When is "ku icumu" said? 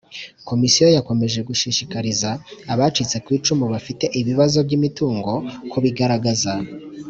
3.23-3.65